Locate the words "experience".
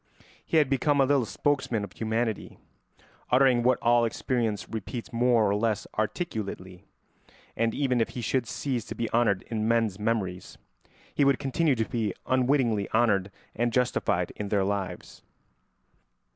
4.03-4.67